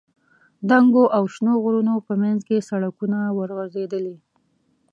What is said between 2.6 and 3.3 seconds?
سړکونه